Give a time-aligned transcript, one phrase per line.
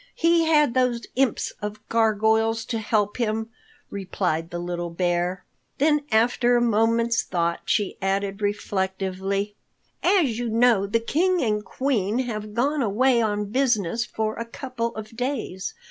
[0.15, 3.51] He had those imps of gargoyles to help him,"
[3.91, 5.45] replied the little bear.
[5.77, 9.53] Then after a moment's thought, she added reflectively,
[10.01, 14.87] "As you know, the King and Queen have gone away on business for a couple
[14.95, 15.75] of days.